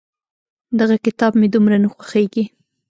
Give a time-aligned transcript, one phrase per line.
[0.79, 2.43] دغه کتاب مې دومره نه خوښېږي.